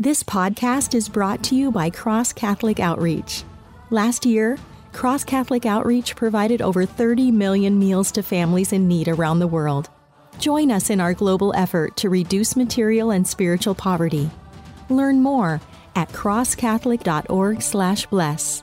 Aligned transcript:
This 0.00 0.22
podcast 0.22 0.94
is 0.94 1.08
brought 1.10 1.42
to 1.42 1.54
you 1.54 1.70
by 1.70 1.90
Cross 1.90 2.32
Catholic 2.32 2.80
Outreach. 2.80 3.44
Last 3.90 4.24
year, 4.24 4.56
Cross 4.94 5.24
Catholic 5.24 5.66
Outreach 5.66 6.16
provided 6.16 6.62
over 6.62 6.86
30 6.86 7.30
million 7.30 7.78
meals 7.78 8.10
to 8.12 8.22
families 8.22 8.72
in 8.72 8.88
need 8.88 9.08
around 9.08 9.40
the 9.40 9.46
world. 9.46 9.90
Join 10.38 10.70
us 10.70 10.88
in 10.88 11.02
our 11.02 11.12
global 11.12 11.52
effort 11.54 11.98
to 11.98 12.08
reduce 12.08 12.56
material 12.56 13.10
and 13.10 13.28
spiritual 13.28 13.74
poverty. 13.74 14.30
Learn 14.88 15.22
more 15.22 15.60
at 15.94 16.08
crosscatholic.org/bless. 16.08 18.62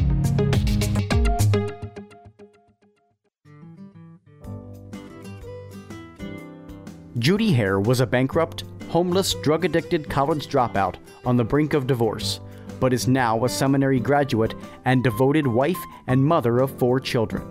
Judy 7.21 7.53
Hare 7.53 7.79
was 7.79 7.99
a 7.99 8.07
bankrupt, 8.07 8.63
homeless, 8.89 9.35
drug 9.35 9.63
addicted 9.63 10.09
college 10.09 10.47
dropout 10.47 10.95
on 11.23 11.37
the 11.37 11.43
brink 11.43 11.75
of 11.75 11.85
divorce, 11.85 12.39
but 12.79 12.93
is 12.93 13.07
now 13.07 13.45
a 13.45 13.49
seminary 13.49 13.99
graduate 13.99 14.55
and 14.85 15.03
devoted 15.03 15.45
wife 15.45 15.77
and 16.07 16.25
mother 16.25 16.57
of 16.57 16.75
four 16.79 16.99
children. 16.99 17.43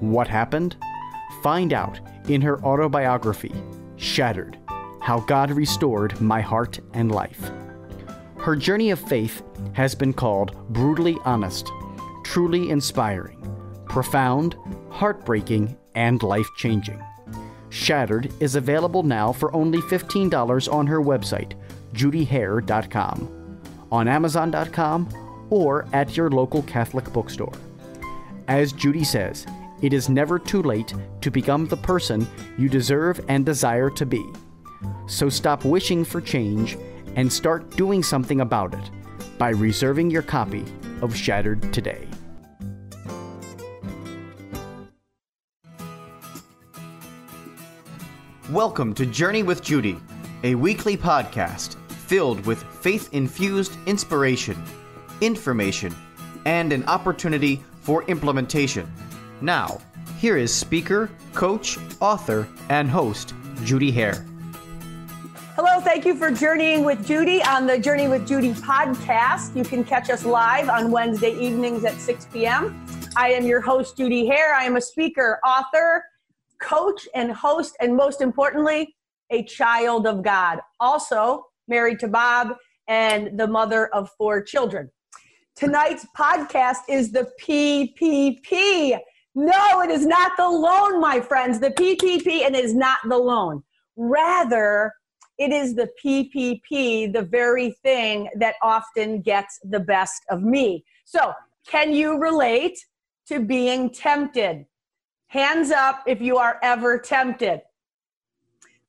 What 0.00 0.28
happened? 0.28 0.76
Find 1.42 1.72
out 1.72 1.98
in 2.28 2.42
her 2.42 2.62
autobiography, 2.62 3.54
Shattered 3.96 4.58
How 5.00 5.20
God 5.20 5.50
Restored 5.50 6.20
My 6.20 6.42
Heart 6.42 6.80
and 6.92 7.10
Life. 7.10 7.50
Her 8.36 8.54
journey 8.54 8.90
of 8.90 9.00
faith 9.00 9.42
has 9.72 9.94
been 9.94 10.12
called 10.12 10.54
brutally 10.74 11.16
honest, 11.24 11.72
truly 12.22 12.68
inspiring, 12.68 13.38
profound, 13.86 14.56
heartbreaking, 14.90 15.74
and 15.94 16.22
life 16.22 16.50
changing. 16.58 17.02
Shattered 17.70 18.32
is 18.40 18.56
available 18.56 19.02
now 19.04 19.32
for 19.32 19.54
only 19.54 19.78
$15 19.78 20.72
on 20.72 20.86
her 20.86 21.00
website, 21.00 21.52
judyhare.com, 21.94 23.60
on 23.90 24.08
amazon.com, 24.08 25.46
or 25.50 25.86
at 25.92 26.16
your 26.16 26.30
local 26.30 26.62
Catholic 26.62 27.12
bookstore. 27.12 27.52
As 28.48 28.72
Judy 28.72 29.04
says, 29.04 29.46
it 29.82 29.92
is 29.92 30.08
never 30.08 30.38
too 30.38 30.62
late 30.62 30.92
to 31.20 31.30
become 31.30 31.66
the 31.66 31.76
person 31.76 32.26
you 32.58 32.68
deserve 32.68 33.24
and 33.28 33.46
desire 33.46 33.88
to 33.90 34.04
be. 34.04 34.24
So 35.06 35.28
stop 35.28 35.64
wishing 35.64 36.04
for 36.04 36.20
change 36.20 36.76
and 37.16 37.32
start 37.32 37.76
doing 37.76 38.02
something 38.02 38.40
about 38.40 38.74
it 38.74 38.90
by 39.38 39.50
reserving 39.50 40.10
your 40.10 40.22
copy 40.22 40.64
of 41.02 41.16
Shattered 41.16 41.72
today. 41.72 42.09
Welcome 48.50 48.94
to 48.94 49.06
Journey 49.06 49.44
with 49.44 49.62
Judy, 49.62 49.96
a 50.42 50.56
weekly 50.56 50.96
podcast 50.96 51.76
filled 51.86 52.44
with 52.46 52.60
faith 52.64 53.08
infused 53.12 53.76
inspiration, 53.86 54.60
information, 55.20 55.94
and 56.46 56.72
an 56.72 56.82
opportunity 56.88 57.62
for 57.82 58.02
implementation. 58.06 58.92
Now, 59.40 59.80
here 60.18 60.36
is 60.36 60.52
speaker, 60.52 61.08
coach, 61.32 61.78
author, 62.00 62.48
and 62.70 62.90
host, 62.90 63.34
Judy 63.62 63.92
Hare. 63.92 64.26
Hello, 65.54 65.78
thank 65.78 66.04
you 66.04 66.16
for 66.16 66.32
journeying 66.32 66.82
with 66.82 67.06
Judy 67.06 67.44
on 67.44 67.68
the 67.68 67.78
Journey 67.78 68.08
with 68.08 68.26
Judy 68.26 68.52
podcast. 68.54 69.54
You 69.54 69.62
can 69.62 69.84
catch 69.84 70.10
us 70.10 70.24
live 70.24 70.68
on 70.68 70.90
Wednesday 70.90 71.38
evenings 71.38 71.84
at 71.84 71.94
6 72.00 72.26
p.m. 72.32 72.84
I 73.16 73.30
am 73.30 73.46
your 73.46 73.60
host, 73.60 73.96
Judy 73.96 74.26
Hare. 74.26 74.56
I 74.56 74.64
am 74.64 74.74
a 74.74 74.80
speaker, 74.80 75.38
author, 75.46 76.04
coach 76.60 77.08
and 77.14 77.32
host, 77.32 77.76
and 77.80 77.96
most 77.96 78.20
importantly, 78.20 78.94
a 79.30 79.44
child 79.44 80.06
of 80.06 80.22
God. 80.22 80.60
Also 80.78 81.44
married 81.68 82.00
to 82.00 82.08
Bob 82.08 82.54
and 82.88 83.38
the 83.38 83.46
mother 83.46 83.86
of 83.94 84.10
four 84.18 84.42
children. 84.42 84.90
Tonight's 85.56 86.06
podcast 86.16 86.78
is 86.88 87.12
the 87.12 87.30
PPP. 87.40 88.98
No, 89.34 89.82
it 89.82 89.90
is 89.90 90.06
not 90.06 90.32
the 90.36 90.48
loan, 90.48 91.00
my 91.00 91.20
friends. 91.20 91.60
The 91.60 91.70
PPP, 91.70 92.44
and 92.46 92.56
it 92.56 92.64
is 92.64 92.74
not 92.74 92.98
the 93.08 93.18
loan. 93.18 93.62
Rather, 93.96 94.92
it 95.38 95.52
is 95.52 95.74
the 95.74 95.88
PPP, 96.04 97.12
the 97.12 97.22
very 97.22 97.72
thing 97.82 98.28
that 98.36 98.56
often 98.62 99.22
gets 99.22 99.58
the 99.64 99.80
best 99.80 100.22
of 100.30 100.42
me. 100.42 100.84
So, 101.04 101.32
can 101.66 101.92
you 101.92 102.18
relate 102.18 102.78
to 103.28 103.40
being 103.40 103.90
tempted? 103.90 104.66
Hands 105.30 105.70
up 105.70 106.02
if 106.08 106.20
you 106.20 106.38
are 106.38 106.58
ever 106.60 106.98
tempted. 106.98 107.62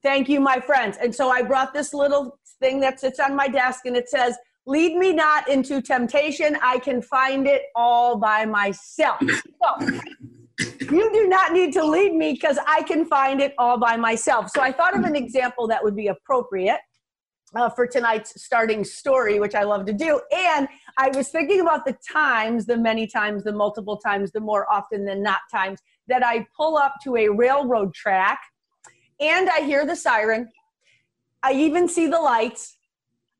Thank 0.01 0.27
you, 0.27 0.39
my 0.39 0.59
friends. 0.59 0.97
And 0.99 1.13
so 1.13 1.29
I 1.29 1.43
brought 1.43 1.71
this 1.71 1.93
little 1.93 2.39
thing 2.59 2.79
that 2.79 2.99
sits 2.99 3.19
on 3.19 3.35
my 3.35 3.47
desk 3.47 3.81
and 3.85 3.95
it 3.95 4.09
says, 4.09 4.35
Lead 4.65 4.95
me 4.95 5.13
not 5.13 5.47
into 5.47 5.81
temptation. 5.83 6.57
I 6.63 6.79
can 6.79 6.99
find 7.03 7.45
it 7.47 7.63
all 7.75 8.17
by 8.17 8.45
myself. 8.45 9.21
So, 9.63 9.89
you 10.79 11.13
do 11.13 11.27
not 11.27 11.53
need 11.53 11.71
to 11.73 11.83
lead 11.83 12.13
me 12.13 12.33
because 12.33 12.57
I 12.67 12.81
can 12.83 13.05
find 13.05 13.39
it 13.39 13.53
all 13.59 13.77
by 13.77 13.95
myself. 13.95 14.49
So 14.49 14.61
I 14.61 14.71
thought 14.71 14.97
of 14.97 15.03
an 15.03 15.15
example 15.15 15.67
that 15.67 15.83
would 15.83 15.95
be 15.95 16.07
appropriate 16.07 16.79
uh, 17.55 17.69
for 17.69 17.87
tonight's 17.87 18.43
starting 18.43 18.83
story, 18.83 19.39
which 19.39 19.55
I 19.55 19.63
love 19.63 19.85
to 19.85 19.93
do. 19.93 20.21
And 20.35 20.67
I 20.97 21.09
was 21.09 21.29
thinking 21.29 21.61
about 21.61 21.85
the 21.85 21.95
times, 22.11 22.65
the 22.65 22.77
many 22.77 23.07
times, 23.07 23.43
the 23.43 23.53
multiple 23.53 23.97
times, 23.97 24.31
the 24.31 24.39
more 24.39 24.71
often 24.71 25.05
than 25.05 25.21
not 25.21 25.41
times 25.51 25.79
that 26.11 26.25
I 26.25 26.45
pull 26.55 26.77
up 26.77 26.95
to 27.03 27.15
a 27.15 27.29
railroad 27.29 27.93
track 27.93 28.39
and 29.19 29.49
I 29.49 29.61
hear 29.61 29.85
the 29.85 29.95
siren. 29.95 30.49
I 31.41 31.53
even 31.53 31.87
see 31.87 32.07
the 32.07 32.19
lights. 32.19 32.77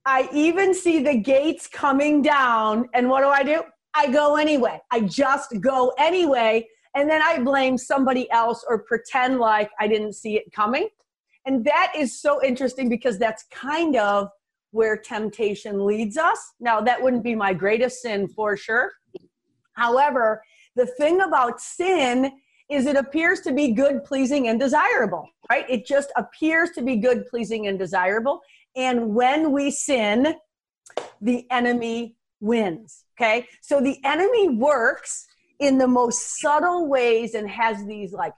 I 0.05 0.29
even 0.33 0.73
see 0.73 1.03
the 1.03 1.17
gates 1.17 1.67
coming 1.67 2.21
down. 2.21 2.87
And 2.93 3.09
what 3.09 3.21
do 3.21 3.27
I 3.27 3.43
do? 3.43 3.63
I 3.93 4.09
go 4.09 4.37
anyway. 4.37 4.79
I 4.89 5.01
just 5.01 5.59
go 5.59 5.93
anyway. 5.97 6.67
And 6.95 7.09
then 7.09 7.21
I 7.21 7.39
blame 7.39 7.77
somebody 7.77 8.31
else 8.31 8.63
or 8.67 8.83
pretend 8.83 9.39
like 9.39 9.69
I 9.79 9.87
didn't 9.87 10.13
see 10.13 10.37
it 10.37 10.51
coming. 10.53 10.87
And 11.45 11.65
that 11.65 11.91
is 11.97 12.21
so 12.21 12.43
interesting 12.43 12.87
because 12.87 13.17
that's 13.17 13.43
kind 13.51 13.95
of 13.97 14.29
where 14.71 14.95
temptation 14.95 15.85
leads 15.85 16.17
us. 16.17 16.53
Now, 16.59 16.79
that 16.81 17.01
wouldn't 17.01 17.23
be 17.23 17.35
my 17.35 17.53
greatest 17.53 18.01
sin 18.01 18.27
for 18.27 18.55
sure. 18.55 18.91
However, 19.73 20.41
the 20.75 20.85
thing 20.85 21.21
about 21.21 21.59
sin 21.59 22.31
is 22.71 22.85
it 22.85 22.95
appears 22.95 23.41
to 23.41 23.51
be 23.51 23.73
good, 23.73 24.03
pleasing, 24.05 24.47
and 24.47 24.57
desirable, 24.57 25.27
right? 25.49 25.65
It 25.69 25.85
just 25.85 26.11
appears 26.15 26.69
to 26.71 26.81
be 26.81 26.95
good, 26.95 27.27
pleasing, 27.27 27.67
and 27.67 27.77
desirable. 27.77 28.39
And 28.77 29.13
when 29.13 29.51
we 29.51 29.71
sin, 29.71 30.35
the 31.19 31.45
enemy 31.51 32.15
wins, 32.39 33.03
okay? 33.19 33.45
So 33.61 33.81
the 33.81 33.99
enemy 34.05 34.47
works 34.47 35.27
in 35.59 35.77
the 35.77 35.87
most 35.87 36.39
subtle 36.39 36.87
ways 36.87 37.35
and 37.35 37.49
has 37.49 37.85
these 37.85 38.13
like 38.13 38.33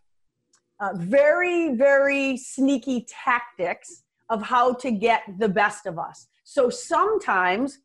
uh, 0.79 0.93
very, 0.95 1.75
very 1.75 2.35
sneaky 2.35 3.05
tactics 3.07 4.01
of 4.29 4.41
how 4.41 4.73
to 4.73 4.89
get 4.89 5.21
the 5.37 5.47
best 5.47 5.85
of 5.85 5.99
us. 5.99 6.27
So 6.43 6.71
sometimes 6.71 7.77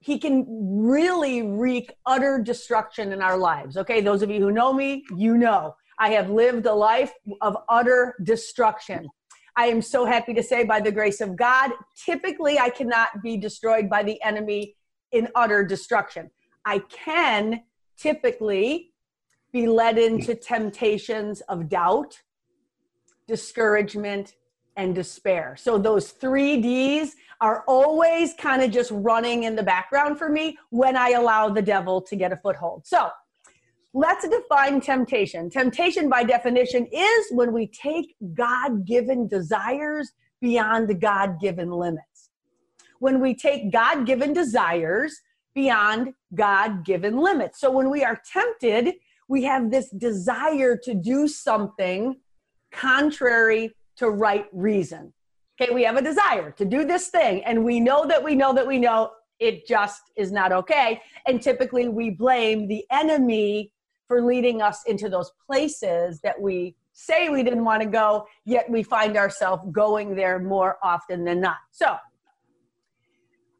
he 0.00 0.18
can 0.18 0.46
really 0.48 1.42
wreak 1.42 1.92
utter 2.06 2.38
destruction 2.42 3.12
in 3.12 3.20
our 3.22 3.36
lives. 3.36 3.76
Okay, 3.76 4.00
those 4.00 4.22
of 4.22 4.30
you 4.30 4.40
who 4.40 4.50
know 4.50 4.72
me, 4.72 5.04
you 5.16 5.36
know 5.36 5.76
I 5.98 6.10
have 6.10 6.30
lived 6.30 6.64
a 6.66 6.74
life 6.74 7.12
of 7.42 7.58
utter 7.68 8.14
destruction. 8.22 9.06
I 9.56 9.66
am 9.66 9.82
so 9.82 10.06
happy 10.06 10.32
to 10.32 10.42
say, 10.42 10.64
by 10.64 10.80
the 10.80 10.90
grace 10.90 11.20
of 11.20 11.36
God, 11.36 11.72
typically 11.94 12.58
I 12.58 12.70
cannot 12.70 13.22
be 13.22 13.36
destroyed 13.36 13.90
by 13.90 14.02
the 14.02 14.20
enemy 14.22 14.74
in 15.12 15.28
utter 15.34 15.62
destruction. 15.64 16.30
I 16.64 16.78
can 16.88 17.62
typically 17.98 18.92
be 19.52 19.66
led 19.66 19.98
into 19.98 20.34
temptations 20.34 21.42
of 21.42 21.68
doubt, 21.68 22.18
discouragement, 23.28 24.36
and 24.76 24.94
despair. 24.94 25.56
So 25.58 25.76
those 25.76 26.12
three 26.12 26.60
D's 26.62 27.16
are 27.40 27.64
always 27.66 28.34
kind 28.34 28.62
of 28.62 28.70
just 28.70 28.90
running 28.90 29.44
in 29.44 29.56
the 29.56 29.62
background 29.62 30.18
for 30.18 30.28
me 30.28 30.58
when 30.70 30.96
I 30.96 31.10
allow 31.10 31.48
the 31.48 31.62
devil 31.62 32.00
to 32.02 32.16
get 32.16 32.32
a 32.32 32.36
foothold. 32.36 32.86
So 32.86 33.08
let's 33.94 34.28
define 34.28 34.80
temptation. 34.80 35.48
Temptation, 35.48 36.08
by 36.08 36.24
definition, 36.24 36.86
is 36.92 37.26
when 37.30 37.52
we 37.52 37.66
take 37.68 38.14
God 38.34 38.86
given 38.86 39.26
desires 39.26 40.12
beyond 40.40 40.88
the 40.88 40.94
God 40.94 41.40
given 41.40 41.70
limits. 41.70 42.30
When 42.98 43.20
we 43.20 43.34
take 43.34 43.72
God 43.72 44.06
given 44.06 44.32
desires 44.32 45.18
beyond 45.54 46.14
God 46.34 46.84
given 46.84 47.18
limits. 47.18 47.60
So 47.60 47.70
when 47.70 47.90
we 47.90 48.04
are 48.04 48.20
tempted, 48.30 48.94
we 49.28 49.44
have 49.44 49.70
this 49.70 49.88
desire 49.90 50.76
to 50.76 50.94
do 50.94 51.26
something 51.26 52.16
contrary 52.70 53.74
to 53.96 54.10
right 54.10 54.46
reason. 54.52 55.12
Okay, 55.60 55.74
we 55.74 55.82
have 55.82 55.96
a 55.96 56.02
desire 56.02 56.52
to 56.52 56.64
do 56.64 56.86
this 56.86 57.08
thing, 57.08 57.44
and 57.44 57.64
we 57.64 57.80
know 57.80 58.06
that 58.06 58.22
we 58.22 58.34
know 58.34 58.54
that 58.54 58.66
we 58.66 58.78
know 58.78 59.10
it 59.38 59.66
just 59.66 60.02
is 60.16 60.32
not 60.32 60.52
okay. 60.52 61.00
And 61.26 61.40
typically 61.42 61.88
we 61.88 62.10
blame 62.10 62.66
the 62.66 62.84
enemy 62.90 63.72
for 64.06 64.22
leading 64.22 64.62
us 64.62 64.82
into 64.84 65.08
those 65.08 65.30
places 65.46 66.20
that 66.20 66.40
we 66.40 66.76
say 66.92 67.28
we 67.28 67.42
didn't 67.42 67.64
want 67.64 67.82
to 67.82 67.88
go, 67.88 68.26
yet 68.44 68.68
we 68.70 68.82
find 68.82 69.16
ourselves 69.16 69.62
going 69.70 70.14
there 70.14 70.38
more 70.38 70.78
often 70.82 71.24
than 71.24 71.40
not. 71.40 71.58
So 71.70 71.96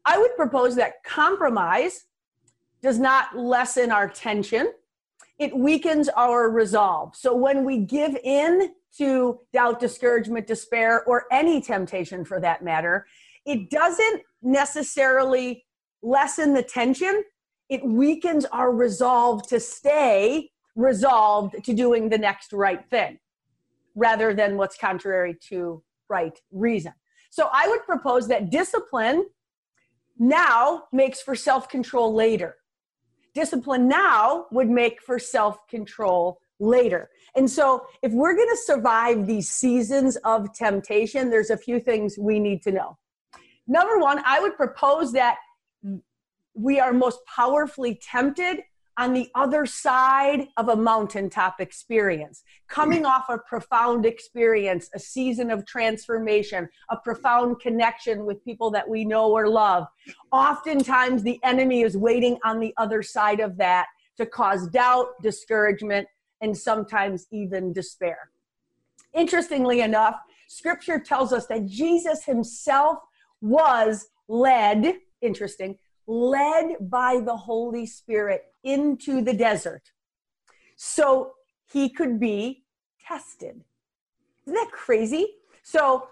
I 0.05 0.17
would 0.17 0.35
propose 0.35 0.75
that 0.75 1.03
compromise 1.03 2.05
does 2.81 2.99
not 2.99 3.37
lessen 3.37 3.91
our 3.91 4.09
tension 4.09 4.71
it 5.41 5.57
weakens 5.57 6.07
our 6.09 6.51
resolve. 6.51 7.15
So 7.15 7.35
when 7.35 7.65
we 7.65 7.79
give 7.79 8.15
in 8.23 8.73
to 8.97 9.39
doubt, 9.53 9.79
discouragement, 9.79 10.47
despair, 10.47 11.03
or 11.05 11.25
any 11.31 11.61
temptation 11.61 12.25
for 12.25 12.39
that 12.39 12.63
matter, 12.63 13.05
it 13.45 13.69
doesn't 13.69 14.21
necessarily 14.41 15.65
lessen 16.01 16.53
the 16.53 16.63
tension. 16.63 17.23
It 17.69 17.83
weakens 17.85 18.45
our 18.45 18.71
resolve 18.71 19.47
to 19.47 19.59
stay 19.59 20.49
resolved 20.75 21.63
to 21.63 21.73
doing 21.73 22.09
the 22.09 22.17
next 22.17 22.53
right 22.53 22.83
thing 22.89 23.19
rather 23.95 24.33
than 24.33 24.57
what's 24.57 24.77
contrary 24.77 25.37
to 25.49 25.83
right 26.09 26.37
reason. 26.51 26.93
So 27.29 27.49
I 27.51 27.67
would 27.67 27.83
propose 27.85 28.27
that 28.27 28.49
discipline 28.49 29.25
now 30.17 30.83
makes 30.91 31.21
for 31.21 31.35
self 31.35 31.69
control 31.69 32.13
later 32.13 32.55
discipline 33.33 33.87
now 33.87 34.45
would 34.51 34.69
make 34.69 35.01
for 35.01 35.19
self 35.19 35.67
control 35.67 36.39
later. 36.61 37.09
And 37.35 37.49
so, 37.49 37.85
if 38.01 38.11
we're 38.11 38.35
going 38.35 38.49
to 38.49 38.57
survive 38.57 39.27
these 39.27 39.49
seasons 39.49 40.15
of 40.17 40.53
temptation, 40.53 41.29
there's 41.29 41.49
a 41.49 41.57
few 41.57 41.79
things 41.79 42.17
we 42.17 42.39
need 42.39 42.61
to 42.63 42.71
know. 42.71 42.97
Number 43.67 43.99
one, 43.99 44.21
I 44.25 44.39
would 44.39 44.55
propose 44.55 45.11
that 45.13 45.37
we 46.53 46.79
are 46.79 46.93
most 46.93 47.19
powerfully 47.25 47.99
tempted 48.01 48.59
on 48.97 49.13
the 49.13 49.29
other 49.35 49.65
side 49.65 50.47
of 50.57 50.67
a 50.67 50.75
mountaintop 50.75 51.61
experience, 51.61 52.43
coming 52.67 53.05
off 53.05 53.29
a 53.29 53.37
profound 53.37 54.05
experience, 54.05 54.89
a 54.93 54.99
season 54.99 55.49
of 55.49 55.65
transformation, 55.65 56.67
a 56.89 56.97
profound 56.97 57.59
connection 57.61 58.25
with 58.25 58.43
people 58.43 58.69
that 58.69 58.87
we 58.87 59.05
know 59.05 59.31
or 59.31 59.47
love. 59.47 59.87
Oftentimes, 60.31 61.23
the 61.23 61.39
enemy 61.43 61.81
is 61.81 61.95
waiting 61.95 62.37
on 62.43 62.59
the 62.59 62.73
other 62.77 63.01
side 63.01 63.39
of 63.39 63.57
that 63.57 63.87
to 64.17 64.25
cause 64.25 64.67
doubt, 64.67 65.07
discouragement, 65.23 66.07
and 66.41 66.57
sometimes 66.57 67.27
even 67.31 67.71
despair. 67.73 68.31
Interestingly 69.13 69.81
enough, 69.81 70.15
scripture 70.47 70.99
tells 70.99 71.31
us 71.31 71.47
that 71.47 71.65
Jesus 71.67 72.25
himself 72.25 72.99
was 73.41 74.09
led, 74.27 74.95
interesting, 75.21 75.77
led 76.07 76.75
by 76.89 77.21
the 77.23 77.35
Holy 77.35 77.85
Spirit 77.85 78.53
into 78.63 79.21
the 79.21 79.33
desert 79.33 79.91
so 80.75 81.33
he 81.71 81.89
could 81.89 82.19
be 82.19 82.63
tested. 83.05 83.63
Isn't 84.45 84.55
that 84.55 84.71
crazy? 84.71 85.27
So 85.63 86.07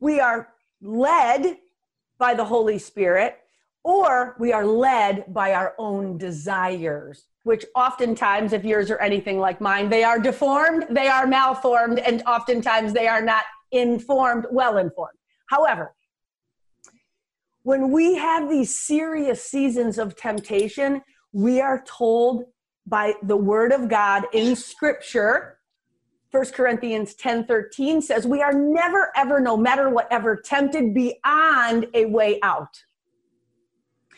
we 0.00 0.20
are 0.20 0.48
led 0.80 1.58
by 2.18 2.34
the 2.34 2.44
Holy 2.44 2.78
Spirit, 2.78 3.38
or 3.84 4.36
we 4.38 4.52
are 4.52 4.66
led 4.66 5.32
by 5.32 5.54
our 5.54 5.74
own 5.78 6.18
desires, 6.18 7.26
which 7.48 7.64
oftentimes, 7.74 8.52
if 8.52 8.62
yours 8.62 8.90
are 8.90 9.00
anything 9.00 9.38
like 9.38 9.58
mine, 9.58 9.88
they 9.88 10.04
are 10.04 10.18
deformed, 10.18 10.84
they 10.90 11.08
are 11.08 11.26
malformed, 11.26 11.98
and 11.98 12.22
oftentimes 12.26 12.92
they 12.92 13.08
are 13.08 13.22
not 13.22 13.44
informed, 13.72 14.44
well 14.50 14.76
informed. 14.76 15.18
However, 15.48 15.94
when 17.62 17.90
we 17.90 18.16
have 18.16 18.50
these 18.50 18.78
serious 18.78 19.42
seasons 19.42 19.98
of 19.98 20.14
temptation, 20.14 21.00
we 21.32 21.58
are 21.58 21.82
told 21.86 22.44
by 22.86 23.14
the 23.22 23.36
word 23.36 23.72
of 23.72 23.88
God 23.88 24.24
in 24.34 24.54
scripture, 24.54 25.58
1 26.32 26.44
Corinthians 26.52 27.14
10 27.14 27.46
13 27.46 28.02
says, 28.02 28.26
We 28.26 28.42
are 28.42 28.52
never, 28.52 29.10
ever, 29.16 29.40
no 29.40 29.56
matter 29.56 29.88
whatever, 29.88 30.36
tempted 30.36 30.92
beyond 30.92 31.86
a 31.94 32.04
way 32.04 32.40
out. 32.42 32.82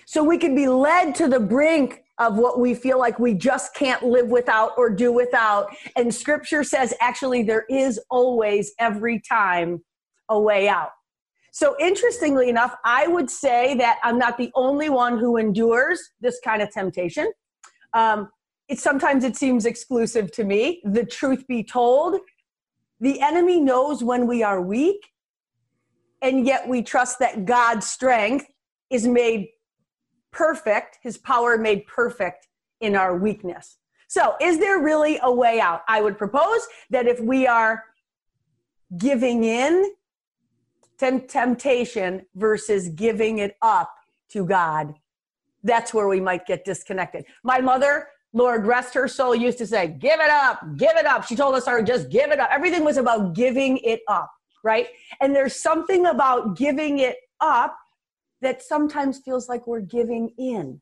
So 0.04 0.24
we 0.24 0.36
can 0.36 0.56
be 0.56 0.66
led 0.66 1.14
to 1.14 1.28
the 1.28 1.38
brink 1.38 2.02
of 2.20 2.36
what 2.36 2.60
we 2.60 2.74
feel 2.74 2.98
like 2.98 3.18
we 3.18 3.34
just 3.34 3.74
can't 3.74 4.02
live 4.04 4.28
without 4.28 4.72
or 4.76 4.90
do 4.90 5.10
without. 5.10 5.74
And 5.96 6.14
scripture 6.14 6.62
says, 6.62 6.94
actually, 7.00 7.42
there 7.42 7.64
is 7.68 7.98
always, 8.10 8.72
every 8.78 9.20
time, 9.20 9.82
a 10.28 10.38
way 10.38 10.68
out. 10.68 10.90
So, 11.52 11.74
interestingly 11.80 12.48
enough, 12.48 12.76
I 12.84 13.08
would 13.08 13.28
say 13.28 13.74
that 13.74 13.98
I'm 14.04 14.18
not 14.18 14.38
the 14.38 14.52
only 14.54 14.88
one 14.88 15.18
who 15.18 15.36
endures 15.36 16.00
this 16.20 16.38
kind 16.44 16.62
of 16.62 16.70
temptation. 16.70 17.32
Um, 17.94 18.28
it 18.68 18.78
sometimes 18.78 19.24
it 19.24 19.34
seems 19.34 19.66
exclusive 19.66 20.30
to 20.32 20.44
me. 20.44 20.80
The 20.84 21.04
truth 21.04 21.44
be 21.48 21.64
told, 21.64 22.20
the 23.00 23.20
enemy 23.20 23.60
knows 23.60 24.04
when 24.04 24.28
we 24.28 24.44
are 24.44 24.60
weak, 24.60 25.08
and 26.22 26.46
yet 26.46 26.68
we 26.68 26.82
trust 26.82 27.18
that 27.18 27.46
God's 27.46 27.88
strength 27.88 28.46
is 28.90 29.08
made 29.08 29.48
perfect, 30.32 30.98
His 31.02 31.18
power 31.18 31.58
made 31.58 31.86
perfect 31.86 32.48
in 32.80 32.96
our 32.96 33.16
weakness. 33.16 33.78
So, 34.08 34.34
is 34.40 34.58
there 34.58 34.80
really 34.80 35.18
a 35.22 35.32
way 35.32 35.60
out? 35.60 35.82
I 35.86 36.00
would 36.00 36.18
propose 36.18 36.66
that 36.90 37.06
if 37.06 37.20
we 37.20 37.46
are 37.46 37.84
giving 38.98 39.44
in 39.44 39.92
temptation 40.98 42.26
versus 42.34 42.88
giving 42.90 43.38
it 43.38 43.56
up 43.62 43.94
to 44.30 44.44
God. 44.44 44.94
That's 45.62 45.94
where 45.94 46.08
we 46.08 46.20
might 46.20 46.46
get 46.46 46.64
disconnected. 46.64 47.24
My 47.42 47.60
mother, 47.60 48.08
Lord 48.32 48.66
rest 48.66 48.94
her 48.94 49.08
soul, 49.08 49.34
used 49.34 49.58
to 49.58 49.66
say, 49.66 49.88
Give 49.88 50.20
it 50.20 50.30
up, 50.30 50.76
give 50.76 50.96
it 50.96 51.06
up. 51.06 51.24
She 51.24 51.36
told 51.36 51.54
us, 51.54 51.64
"Sorry, 51.64 51.82
just 51.84 52.10
give 52.10 52.30
it 52.30 52.38
up. 52.38 52.48
Everything 52.52 52.84
was 52.84 52.96
about 52.96 53.34
giving 53.34 53.78
it 53.78 54.00
up, 54.08 54.30
right? 54.62 54.88
And 55.20 55.34
there's 55.34 55.56
something 55.56 56.06
about 56.06 56.56
giving 56.56 56.98
it 56.98 57.16
up 57.40 57.76
that 58.42 58.62
sometimes 58.62 59.18
feels 59.18 59.48
like 59.48 59.66
we're 59.66 59.80
giving 59.80 60.32
in. 60.38 60.80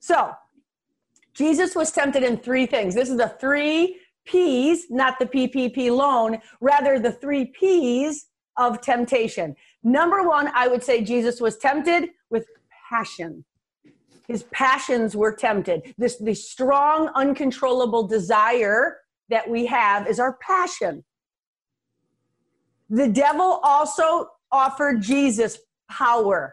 So, 0.00 0.32
Jesus 1.34 1.74
was 1.76 1.92
tempted 1.92 2.22
in 2.22 2.36
three 2.36 2.66
things. 2.66 2.94
This 2.94 3.10
is 3.10 3.16
the 3.16 3.34
three 3.40 3.98
P's, 4.26 4.90
not 4.90 5.18
the 5.18 5.26
PPP 5.26 5.90
loan, 5.94 6.38
rather, 6.60 6.98
the 6.98 7.12
three 7.12 7.46
P's 7.46 8.26
of 8.56 8.80
temptation. 8.80 9.54
Number 9.82 10.28
one, 10.28 10.50
I 10.54 10.68
would 10.68 10.82
say 10.82 11.02
Jesus 11.02 11.40
was 11.40 11.56
tempted 11.56 12.10
with 12.28 12.46
passion. 12.90 13.44
His 14.26 14.42
passions 14.52 15.16
were 15.16 15.32
tempted. 15.32 15.94
This 15.96 16.16
the 16.18 16.34
strong, 16.34 17.08
uncontrollable 17.14 18.06
desire 18.06 18.98
that 19.30 19.48
we 19.48 19.64
have 19.66 20.06
is 20.06 20.20
our 20.20 20.36
passion. 20.46 21.04
The 22.90 23.08
devil 23.08 23.60
also 23.62 24.28
offered 24.52 25.00
Jesus 25.00 25.58
power, 25.90 26.52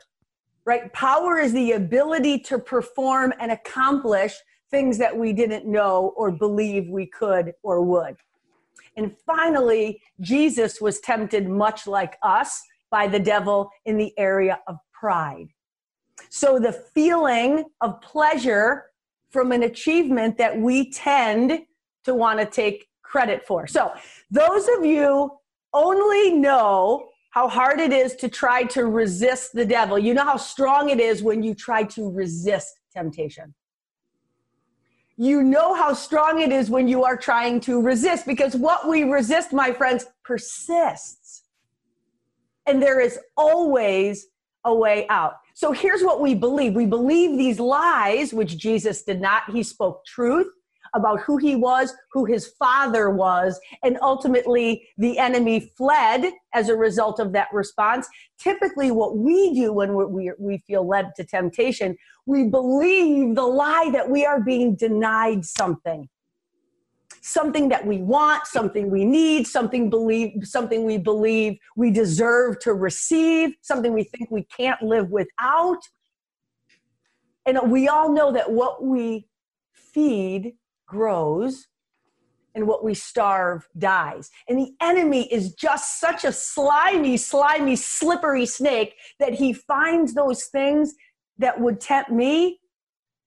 right? 0.66 0.92
Power 0.94 1.40
is 1.40 1.54
the 1.54 1.74
ability 1.74 2.40
to 2.40 2.60
perform 2.60 3.34
and 3.40 3.52
accomplish 3.52 4.34
things 4.72 4.98
that 4.98 5.16
we 5.16 5.32
didn't 5.32 5.66
know 5.66 6.14
or 6.18 6.32
believe 6.32 6.90
we 6.90 7.06
could 7.06 7.54
or 7.64 7.82
would. 7.82 8.16
And 8.98 9.16
finally, 9.26 10.02
Jesus 10.22 10.82
was 10.82 11.00
tempted 11.00 11.48
much 11.48 11.86
like 11.86 12.18
us 12.24 12.62
by 12.90 13.08
the 13.08 13.20
devil 13.20 13.70
in 13.86 13.98
the 13.98 14.18
area 14.18 14.60
of 14.68 14.78
pride. 14.94 15.48
So 16.30 16.60
the 16.60 16.72
feeling 16.72 17.66
of 17.82 18.02
pleasure 18.02 18.86
from 19.30 19.52
an 19.52 19.64
achievement 19.64 20.38
that 20.38 20.58
we 20.58 20.92
tend 20.92 21.60
to 22.06 22.16
want 22.16 22.40
to 22.40 22.46
take 22.46 22.88
credit 23.04 23.46
for. 23.46 23.68
So 23.68 23.94
those 24.32 24.68
of 24.78 24.86
you 24.86 25.32
only 25.74 26.32
know 26.32 27.10
how 27.36 27.48
hard 27.48 27.80
it 27.80 27.94
is 27.94 28.16
to 28.16 28.28
try 28.30 28.64
to 28.64 28.86
resist 28.86 29.54
the 29.54 29.66
devil. 29.66 30.00
You 30.00 30.14
know 30.14 30.26
how 30.26 30.38
strong 30.38 30.90
it 30.90 31.00
is 31.00 31.22
when 31.22 31.44
you 31.44 31.54
try 31.54 31.84
to 31.84 32.10
resist 32.12 32.80
temptation 32.94 33.54
you 35.18 35.42
know 35.42 35.74
how 35.74 35.94
strong 35.94 36.42
it 36.42 36.52
is 36.52 36.70
when 36.70 36.88
you 36.88 37.04
are 37.04 37.16
trying 37.16 37.60
to 37.62 37.82
resist 37.82 38.26
because 38.26 38.56
what 38.56 38.88
we 38.88 39.04
resist, 39.04 39.54
my 39.54 39.72
friends, 39.72 40.06
persists. 40.24 41.44
And 42.66 42.82
there 42.82 43.00
is 43.00 43.20
always 43.38 44.28
a 44.66 44.74
way 44.74 45.08
out. 45.10 45.36
So 45.54 45.72
here's 45.72 46.04
what 46.04 46.20
we 46.20 46.36
believe 46.36 46.74
we 46.74 46.86
believe 46.86 47.38
these 47.38 47.60
lies, 47.60 48.34
which 48.34 48.58
Jesus 48.58 49.04
did 49.04 49.22
not. 49.22 49.50
He 49.52 49.64
spoke 49.64 50.06
truth 50.06 50.48
about 50.96 51.20
who 51.22 51.38
he 51.38 51.56
was, 51.56 51.94
who 52.12 52.26
his 52.26 52.48
father 52.48 53.10
was, 53.10 53.60
and 53.84 53.98
ultimately 54.02 54.88
the 54.98 55.20
enemy 55.20 55.72
fled 55.78 56.32
as 56.54 56.70
a 56.70 56.76
result 56.76 57.20
of 57.20 57.34
that 57.34 57.50
response. 57.54 58.08
Typically, 58.40 58.90
what 58.92 59.18
we 59.18 59.54
do 59.54 59.72
when 59.74 59.94
we, 60.12 60.32
we 60.40 60.58
feel 60.60 60.88
led 60.88 61.14
to 61.18 61.24
temptation, 61.24 61.96
we 62.26 62.46
believe 62.46 63.36
the 63.36 63.44
lie 63.44 63.90
that 63.92 64.10
we 64.10 64.26
are 64.26 64.42
being 64.42 64.76
denied 64.76 65.46
something 65.46 66.10
something 67.22 67.70
that 67.70 67.84
we 67.84 67.98
want, 68.04 68.46
something 68.46 68.92
we 68.92 69.04
need, 69.04 69.48
something 69.48 69.90
believe 69.90 70.32
something 70.44 70.86
we 70.86 70.96
believe 70.96 71.58
we 71.76 71.90
deserve 71.90 72.60
to 72.60 72.72
receive, 72.72 73.56
something 73.62 73.94
we 73.94 74.04
think 74.04 74.30
we 74.30 74.44
can't 74.44 74.80
live 74.84 75.10
without. 75.10 75.80
And 77.48 77.72
we 77.72 77.88
all 77.88 78.12
know 78.12 78.32
that 78.32 78.52
what 78.52 78.84
we 78.84 79.28
feed 79.74 80.54
grows 80.86 81.68
and 82.56 82.68
what 82.68 82.84
we 82.84 82.94
starve 82.94 83.68
dies. 83.78 84.30
And 84.48 84.58
the 84.58 84.72
enemy 84.82 85.32
is 85.32 85.54
just 85.54 86.00
such 86.00 86.24
a 86.24 86.32
slimy, 86.32 87.18
slimy, 87.18 87.76
slippery 87.76 88.46
snake 88.46 88.96
that 89.20 89.34
he 89.34 89.52
finds 89.54 90.14
those 90.14 90.46
things 90.46 90.94
that 91.38 91.60
would 91.60 91.82
tempt 91.82 92.12
me 92.12 92.60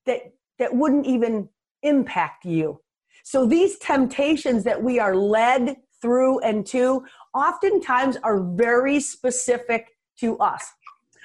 that 0.07 0.33
that 0.59 0.75
wouldn't 0.75 1.07
even 1.07 1.49
impact 1.83 2.45
you. 2.45 2.81
So 3.23 3.47
these 3.47 3.79
temptations 3.79 4.65
that 4.65 4.83
we 4.83 4.99
are 4.99 5.15
led 5.15 5.77
through 6.01 6.41
and 6.41 6.67
to 6.67 7.05
oftentimes 7.35 8.17
are 8.23 8.43
very 8.43 9.01
specific 9.01 9.89
to 10.21 10.39
us. 10.39 10.67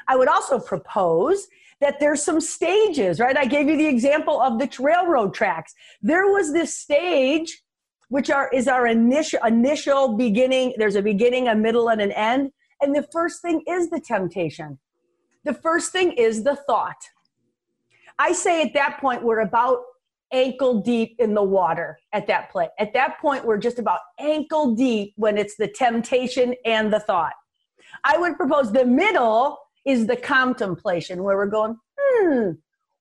I 0.08 0.18
would 0.18 0.28
also 0.28 0.60
propose 0.60 1.48
that 1.82 2.00
there's 2.00 2.24
some 2.24 2.39
stages, 2.39 3.20
right? 3.20 3.38
I 3.38 3.46
gave 3.46 3.68
you 3.68 3.77
the 3.77 3.88
example 3.88 4.42
of 4.42 4.60
the 4.60 4.70
railroad 4.80 5.34
tracks. 5.34 5.74
There 6.01 6.27
was 6.27 6.53
this 6.53 6.77
stage, 6.77 7.62
which 8.10 8.30
are 8.30 8.50
is 8.53 8.68
our 8.68 8.88
initial 8.88 9.39
initial 9.46 10.15
beginning. 10.15 10.74
There's 10.77 10.96
a 10.96 11.01
beginning, 11.01 11.48
a 11.48 11.56
middle, 11.56 11.89
and 11.89 12.01
an 12.01 12.12
end. 12.12 12.51
And 12.82 12.96
the 12.96 13.08
first 13.12 13.42
thing 13.42 13.63
is 13.68 13.89
the 13.89 14.00
temptation. 14.00 14.80
The 15.46 15.53
first 15.53 15.92
thing 15.92 16.13
is 16.13 16.44
the 16.44 16.56
thought. 16.56 17.01
I 18.20 18.32
say 18.32 18.62
at 18.62 18.74
that 18.74 19.00
point 19.00 19.24
we're 19.24 19.42
about 19.42 19.80
ankle 20.34 20.82
deep 20.82 21.15
in 21.20 21.34
the 21.34 21.44
water 21.44 22.00
at 22.12 22.27
that 22.27 22.50
point. 22.50 22.72
At 22.80 22.92
that 22.94 23.20
point, 23.20 23.46
we're 23.46 23.58
just 23.58 23.80
about 23.80 24.00
ankle 24.20 24.75
deep 24.75 25.13
when 25.15 25.38
it's 25.38 25.56
the 25.56 25.68
temptation 25.68 26.56
and 26.65 26.92
the 26.92 27.00
thought. 27.00 27.34
I 28.03 28.18
would 28.18 28.36
propose 28.36 28.72
the 28.72 28.86
middle 28.86 29.58
is 29.86 30.08
the 30.08 30.16
contemplation 30.16 31.24
where 31.24 31.36
we're 31.36 31.46
going, 31.46 31.78
hmm, 32.00 32.52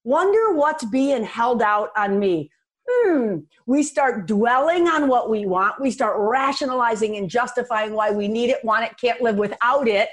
wonder 0.05 0.55
what's 0.55 0.85
being 0.85 1.25
held 1.25 1.63
out 1.63 1.91
on 1.97 2.19
me. 2.19 2.51
Hmm, 2.89 3.39
we 3.67 3.83
start 3.83 4.27
dwelling 4.27 4.89
on 4.89 5.09
what 5.09 5.31
we 5.31 5.47
want. 5.47 5.81
We 5.81 5.91
start 5.91 6.17
rationalizing 6.19 7.17
and 7.17 7.31
justifying 7.31 7.93
why 7.93 8.11
we 8.11 8.27
need 8.27 8.51
it, 8.51 8.65
want 8.65 8.85
it, 8.85 8.97
can't 9.01 9.21
live 9.21 9.37
without 9.37 9.87
it. 9.87 10.09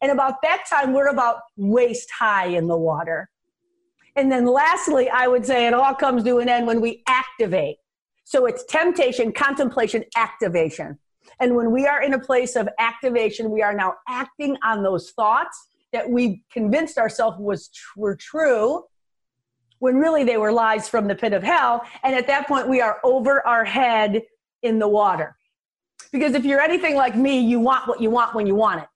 And 0.00 0.10
about 0.10 0.40
that 0.42 0.64
time, 0.68 0.92
we're 0.92 1.08
about 1.08 1.40
waist 1.56 2.10
high 2.10 2.46
in 2.46 2.66
the 2.66 2.76
water. 2.76 3.28
And 4.16 4.32
then 4.32 4.46
lastly, 4.46 5.10
I 5.10 5.26
would 5.26 5.44
say 5.44 5.66
it 5.66 5.74
all 5.74 5.94
comes 5.94 6.24
to 6.24 6.38
an 6.38 6.48
end 6.48 6.66
when 6.66 6.80
we 6.80 7.02
activate. 7.06 7.76
So 8.24 8.46
it's 8.46 8.64
temptation, 8.64 9.32
contemplation, 9.32 10.04
activation. 10.16 10.98
And 11.40 11.56
when 11.56 11.72
we 11.72 11.86
are 11.86 12.02
in 12.02 12.14
a 12.14 12.18
place 12.18 12.56
of 12.56 12.68
activation, 12.78 13.50
we 13.50 13.60
are 13.60 13.74
now 13.74 13.94
acting 14.08 14.56
on 14.64 14.82
those 14.82 15.10
thoughts 15.10 15.68
that 15.94 16.10
we 16.10 16.42
convinced 16.52 16.98
ourselves 16.98 17.38
was 17.38 17.70
were 17.96 18.16
true 18.16 18.82
when 19.78 19.96
really 19.96 20.24
they 20.24 20.36
were 20.36 20.50
lies 20.50 20.88
from 20.88 21.06
the 21.06 21.14
pit 21.14 21.32
of 21.32 21.42
hell 21.42 21.82
and 22.02 22.14
at 22.16 22.26
that 22.26 22.48
point 22.48 22.68
we 22.68 22.80
are 22.80 22.98
over 23.04 23.46
our 23.46 23.64
head 23.64 24.22
in 24.62 24.80
the 24.80 24.88
water 24.88 25.36
because 26.10 26.34
if 26.34 26.44
you're 26.44 26.60
anything 26.60 26.96
like 26.96 27.16
me 27.16 27.38
you 27.38 27.60
want 27.60 27.86
what 27.86 28.00
you 28.00 28.10
want 28.10 28.34
when 28.34 28.44
you 28.44 28.56
want 28.56 28.82
it 28.82 28.88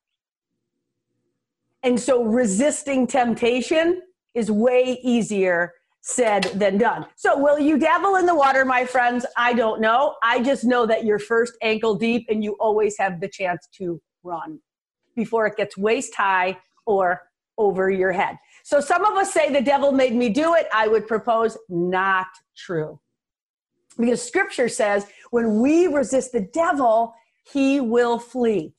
and 1.85 1.99
so 1.99 2.25
resisting 2.25 3.07
temptation 3.07 4.03
is 4.35 4.51
way 4.51 4.99
easier 5.03 5.73
said 6.01 6.45
than 6.55 6.79
done. 6.79 7.05
So, 7.17 7.37
will 7.37 7.59
you 7.59 7.77
dabble 7.77 8.17
in 8.17 8.25
the 8.25 8.35
water, 8.35 8.65
my 8.65 8.87
friends? 8.87 9.27
I 9.37 9.53
don't 9.53 9.81
know. 9.81 10.15
I 10.23 10.43
just 10.43 10.65
know 10.65 10.87
that 10.87 11.05
you're 11.05 11.19
first 11.19 11.53
ankle 11.61 11.97
deep 11.97 12.27
and 12.31 12.43
you 12.43 12.57
always 12.61 12.97
have 12.99 13.21
the 13.21 13.29
chance 13.29 13.69
to 13.79 14.01
run 14.23 14.61
before 15.15 15.47
it 15.47 15.57
gets 15.57 15.77
waist 15.77 16.15
high 16.15 16.57
or 16.89 17.21
over 17.59 17.91
your 17.91 18.13
head. 18.13 18.39
So 18.65 18.81
some 18.81 19.05
of 19.05 19.15
us 19.15 19.33
say 19.33 19.53
the 19.53 19.61
devil 19.61 19.93
made 19.93 20.15
me 20.15 20.31
do 20.31 20.55
it. 20.55 20.67
I 20.73 20.89
would 20.89 21.07
propose 21.07 21.57
not 21.69 22.27
true. 22.57 22.99
Because 23.99 24.23
scripture 24.23 24.69
says 24.69 25.07
when 25.31 25.61
we 25.61 25.87
resist 25.87 26.33
the 26.33 26.49
devil, 26.53 27.15
he 27.53 27.81
will 27.81 28.19
flee. 28.19 28.75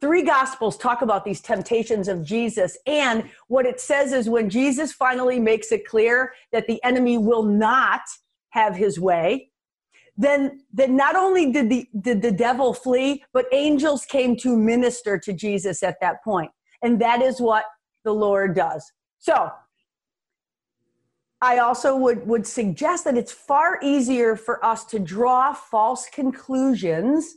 Three 0.00 0.22
gospels 0.22 0.76
talk 0.76 1.02
about 1.02 1.24
these 1.24 1.40
temptations 1.40 2.08
of 2.08 2.24
Jesus. 2.24 2.76
And 2.86 3.30
what 3.48 3.66
it 3.66 3.80
says 3.80 4.12
is 4.12 4.28
when 4.28 4.48
Jesus 4.48 4.92
finally 4.92 5.38
makes 5.38 5.72
it 5.72 5.86
clear 5.86 6.32
that 6.52 6.66
the 6.66 6.82
enemy 6.82 7.18
will 7.18 7.42
not 7.42 8.00
have 8.50 8.74
his 8.74 8.98
way, 8.98 9.49
then, 10.20 10.60
then 10.70 10.96
not 10.96 11.16
only 11.16 11.50
did 11.50 11.70
the, 11.70 11.88
did 12.02 12.20
the 12.20 12.30
devil 12.30 12.74
flee, 12.74 13.24
but 13.32 13.46
angels 13.52 14.04
came 14.04 14.36
to 14.36 14.54
minister 14.54 15.18
to 15.18 15.32
Jesus 15.32 15.82
at 15.82 15.96
that 16.02 16.22
point. 16.22 16.50
And 16.82 17.00
that 17.00 17.22
is 17.22 17.40
what 17.40 17.64
the 18.04 18.12
Lord 18.12 18.54
does. 18.54 18.92
So 19.18 19.50
I 21.40 21.58
also 21.58 21.96
would, 21.96 22.26
would 22.26 22.46
suggest 22.46 23.04
that 23.04 23.16
it's 23.16 23.32
far 23.32 23.78
easier 23.82 24.36
for 24.36 24.62
us 24.62 24.84
to 24.86 24.98
draw 24.98 25.54
false 25.54 26.06
conclusions 26.12 27.36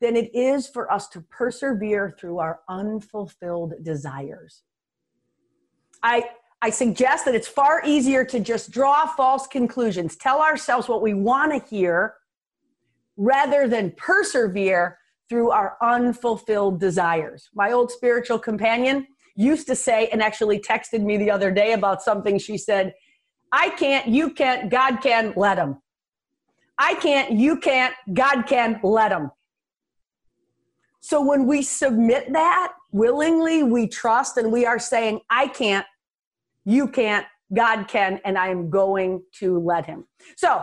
than 0.00 0.16
it 0.16 0.34
is 0.34 0.66
for 0.66 0.90
us 0.90 1.06
to 1.10 1.20
persevere 1.20 2.16
through 2.18 2.38
our 2.40 2.60
unfulfilled 2.68 3.74
desires. 3.84 4.64
I, 6.02 6.24
I 6.62 6.70
suggest 6.70 7.24
that 7.26 7.34
it's 7.34 7.48
far 7.48 7.82
easier 7.84 8.24
to 8.24 8.40
just 8.40 8.70
draw 8.70 9.06
false 9.06 9.46
conclusions, 9.46 10.16
tell 10.16 10.40
ourselves 10.40 10.88
what 10.88 11.02
we 11.02 11.14
want 11.14 11.52
to 11.52 11.68
hear, 11.68 12.14
rather 13.16 13.68
than 13.68 13.92
persevere 13.96 14.98
through 15.28 15.50
our 15.50 15.76
unfulfilled 15.82 16.80
desires. 16.80 17.50
My 17.54 17.72
old 17.72 17.90
spiritual 17.90 18.38
companion 18.38 19.06
used 19.34 19.66
to 19.66 19.76
say, 19.76 20.08
and 20.08 20.22
actually 20.22 20.58
texted 20.58 21.02
me 21.02 21.16
the 21.16 21.30
other 21.30 21.50
day 21.50 21.72
about 21.72 22.02
something. 22.02 22.38
She 22.38 22.56
said, 22.56 22.94
I 23.52 23.70
can't, 23.70 24.08
you 24.08 24.30
can't, 24.30 24.70
God 24.70 24.98
can, 25.02 25.34
let 25.36 25.58
him. 25.58 25.76
I 26.78 26.94
can't, 26.94 27.32
you 27.32 27.58
can't, 27.58 27.94
God 28.12 28.42
can, 28.42 28.80
let 28.82 29.12
him. 29.12 29.30
So 31.00 31.24
when 31.24 31.46
we 31.46 31.62
submit 31.62 32.32
that 32.32 32.72
willingly, 32.92 33.62
we 33.62 33.86
trust 33.86 34.36
and 34.36 34.50
we 34.50 34.66
are 34.66 34.78
saying, 34.78 35.20
I 35.30 35.48
can't, 35.48 35.86
you 36.66 36.88
can't, 36.88 37.24
God 37.54 37.86
can, 37.88 38.20
and 38.24 38.36
I 38.36 38.48
am 38.48 38.68
going 38.68 39.22
to 39.38 39.58
let 39.58 39.86
him. 39.86 40.04
So 40.36 40.62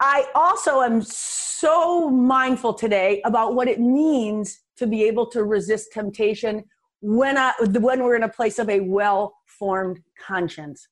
I 0.00 0.26
also 0.34 0.82
am 0.82 1.00
so 1.00 2.10
mindful 2.10 2.74
today 2.74 3.22
about 3.24 3.54
what 3.54 3.68
it 3.68 3.80
means 3.80 4.60
to 4.76 4.86
be 4.86 5.04
able 5.04 5.26
to 5.26 5.44
resist 5.44 5.92
temptation 5.92 6.64
when, 7.00 7.38
I, 7.38 7.52
when 7.60 8.02
we're 8.02 8.16
in 8.16 8.24
a 8.24 8.28
place 8.28 8.58
of 8.58 8.68
a 8.68 8.80
well 8.80 9.36
formed 9.46 10.00
conscience. 10.20 10.88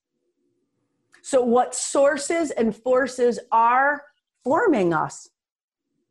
So, 1.23 1.41
what 1.43 1.75
sources 1.75 2.51
and 2.51 2.75
forces 2.75 3.37
are 3.51 4.01
forming 4.43 4.93
us? 4.93 5.29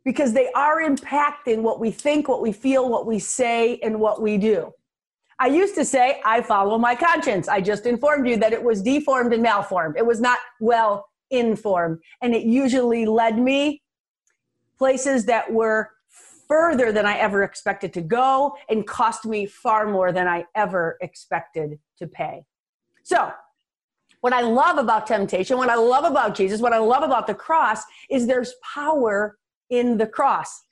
Because 0.04 0.34
they 0.34 0.50
are 0.52 0.82
impacting 0.82 1.62
what 1.62 1.80
we 1.80 1.90
think, 1.90 2.28
what 2.28 2.42
we 2.42 2.52
feel, 2.52 2.88
what 2.88 3.06
we 3.06 3.18
say, 3.18 3.78
and 3.82 3.98
what 3.98 4.20
we 4.20 4.36
do. 4.38 4.72
I 5.40 5.46
used 5.46 5.74
to 5.76 5.86
say, 5.86 6.20
I 6.24 6.42
follow 6.42 6.76
my 6.76 6.94
conscience. 6.94 7.48
I 7.48 7.62
just 7.62 7.86
informed 7.86 8.28
you 8.28 8.36
that 8.36 8.52
it 8.52 8.62
was 8.62 8.82
deformed 8.82 9.32
and 9.32 9.42
malformed. 9.42 9.96
It 9.96 10.04
was 10.04 10.20
not 10.20 10.38
well 10.60 11.08
informed. 11.30 11.98
And 12.20 12.34
it 12.34 12.42
usually 12.42 13.06
led 13.06 13.38
me 13.38 13.82
places 14.78 15.24
that 15.24 15.50
were 15.50 15.90
further 16.46 16.92
than 16.92 17.06
I 17.06 17.16
ever 17.16 17.42
expected 17.42 17.92
to 17.94 18.02
go 18.02 18.54
and 18.68 18.86
cost 18.86 19.24
me 19.24 19.46
far 19.46 19.90
more 19.90 20.12
than 20.12 20.26
I 20.28 20.44
ever 20.54 20.98
expected 21.00 21.78
to 21.98 22.06
pay. 22.06 22.44
So, 23.02 23.32
what 24.20 24.34
I 24.34 24.42
love 24.42 24.76
about 24.76 25.06
temptation, 25.06 25.56
what 25.56 25.70
I 25.70 25.76
love 25.76 26.04
about 26.04 26.34
Jesus, 26.34 26.60
what 26.60 26.74
I 26.74 26.78
love 26.78 27.02
about 27.02 27.26
the 27.26 27.34
cross 27.34 27.82
is 28.10 28.26
there's 28.26 28.52
power 28.74 29.38
in 29.70 29.96
the 29.96 30.06
cross. 30.06 30.64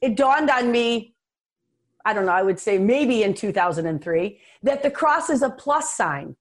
It 0.00 0.16
dawned 0.16 0.48
on 0.48 0.70
me, 0.70 1.15
I 2.06 2.12
don't 2.12 2.24
know, 2.24 2.32
I 2.32 2.42
would 2.42 2.60
say 2.60 2.78
maybe 2.78 3.24
in 3.24 3.34
2003, 3.34 4.40
that 4.62 4.82
the 4.84 4.90
cross 4.90 5.28
is 5.28 5.42
a 5.42 5.50
plus 5.50 5.94
sign. 5.94 6.36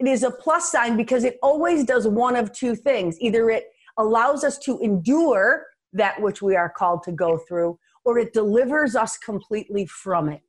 It 0.00 0.08
is 0.08 0.22
a 0.22 0.30
plus 0.30 0.72
sign 0.72 0.96
because 0.96 1.22
it 1.22 1.38
always 1.42 1.84
does 1.84 2.08
one 2.08 2.34
of 2.34 2.50
two 2.52 2.74
things. 2.74 3.20
Either 3.20 3.50
it 3.50 3.66
allows 3.98 4.42
us 4.42 4.58
to 4.60 4.80
endure 4.80 5.66
that 5.92 6.20
which 6.20 6.40
we 6.40 6.56
are 6.56 6.70
called 6.70 7.02
to 7.02 7.12
go 7.12 7.36
through, 7.46 7.78
or 8.06 8.18
it 8.18 8.32
delivers 8.32 8.96
us 8.96 9.18
completely 9.18 9.84
from 9.84 10.30
it. 10.30 10.40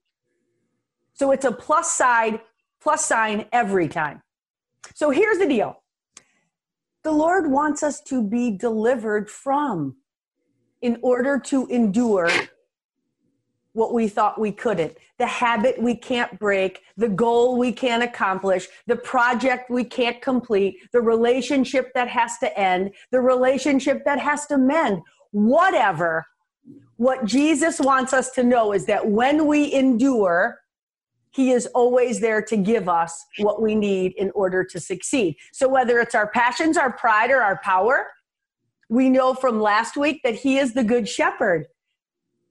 So 1.14 1.32
it's 1.32 1.46
a 1.46 1.52
plus 1.52 1.92
side, 1.92 2.40
plus 2.82 3.06
sign 3.06 3.46
every 3.52 3.90
time. 3.90 4.24
So 4.96 5.10
here's 5.10 5.40
the 5.40 5.48
deal. 5.48 5.84
the 7.04 7.12
Lord 7.12 7.52
wants 7.52 7.84
us 7.84 8.00
to 8.04 8.24
be 8.24 8.52
delivered 8.52 9.30
from 9.30 9.98
in 10.82 10.98
order 11.02 11.38
to 11.38 11.68
endure 11.68 12.30
what 13.74 13.94
we 13.94 14.08
thought 14.08 14.40
we 14.40 14.52
couldn't, 14.52 14.96
the 15.18 15.28
habit 15.28 15.82
we 15.82 15.96
can't 15.96 16.40
break, 16.40 16.82
the 16.96 17.10
goal 17.10 17.58
we 17.58 17.72
can't 17.72 18.04
accomplish, 18.04 18.68
the 18.88 18.96
project 18.96 19.70
we 19.70 19.84
can't 19.84 20.22
complete, 20.22 20.78
the 20.92 21.02
relationship 21.02 21.92
that 21.94 22.08
has 22.08 22.38
to 22.38 22.60
end, 22.60 22.92
the 23.12 23.20
relationship 23.20 24.06
that 24.06 24.20
has 24.20 24.46
to 24.46 24.58
mend, 24.58 25.02
whatever. 25.32 26.26
What 26.98 27.26
Jesus 27.26 27.80
wants 27.80 28.14
us 28.14 28.32
to 28.32 28.44
know 28.44 28.72
is 28.72 28.86
that 28.86 29.08
when 29.08 29.48
we 29.48 29.74
endure, 29.74 30.60
he 31.32 31.52
is 31.52 31.66
always 31.68 32.20
there 32.20 32.44
to 32.44 32.56
give 32.56 32.88
us 32.88 33.26
what 33.40 33.60
we 33.60 33.74
need 33.74 34.14
in 34.18 34.30
order 34.36 34.64
to 34.66 34.80
succeed. 34.80 35.36
So, 35.52 35.68
whether 35.68 36.00
it's 36.00 36.14
our 36.14 36.28
passions, 36.28 36.78
our 36.78 36.94
pride, 36.94 37.32
or 37.32 37.42
our 37.42 37.60
power, 37.64 38.12
we 38.88 39.10
know 39.10 39.34
from 39.34 39.60
last 39.60 39.98
week 39.98 40.22
that 40.24 40.36
He 40.36 40.60
is 40.60 40.74
the 40.74 40.84
good 40.84 41.10
shepherd. 41.10 41.66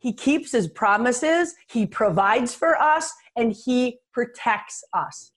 He 0.02 0.12
keeps 0.12 0.50
His 0.50 0.68
promises, 0.68 1.54
He 1.68 1.87
provides 1.87 2.54
for 2.54 2.76
us, 2.76 3.14
and 3.37 3.52
He 3.52 4.00
protects 4.12 4.85
us. 4.92 5.32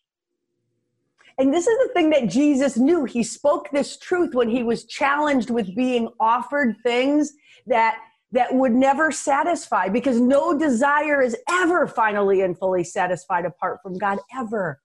And 1.37 1.53
this 1.53 1.67
is 1.67 1.77
the 1.77 1.93
thing 1.93 2.09
that 2.09 2.27
Jesus 2.27 2.77
knew. 2.77 3.05
He 3.05 3.21
spoke 3.21 3.69
this 3.69 3.97
truth 3.97 4.33
when 4.33 4.49
he 4.49 4.63
was 4.63 4.85
challenged 4.85 5.49
with 5.49 5.75
being 5.75 6.07
offered 6.19 6.77
things 6.81 7.33
that 7.67 7.97
that 8.31 8.53
would 8.53 8.73
never 8.73 9.11
satisfy 9.11 9.87
because 9.87 10.19
no 10.19 10.57
desire 10.57 11.21
is 11.21 11.37
ever 11.49 11.87
finally 11.87 12.41
and 12.41 12.57
fully 12.57 12.83
satisfied 12.83 13.45
apart 13.45 13.79
from 13.83 13.97
God, 13.97 14.19
ever. 14.35 14.81